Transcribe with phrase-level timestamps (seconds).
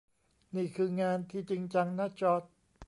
[0.55, 2.43] นี่คืองานที่จริงจังนะจอร์จ